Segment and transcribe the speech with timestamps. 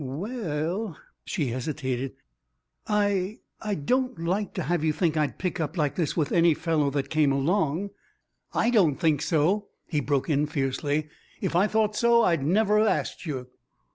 [0.03, 2.15] "We ell," she hesitated,
[2.87, 6.55] "I I don't like to have you think I'd pick up like this with any
[6.55, 7.91] fellow that come along"
[8.65, 11.07] "I don't think so!" he broke in fiercely.
[11.39, 13.49] "If I thought so I'd never've asked you."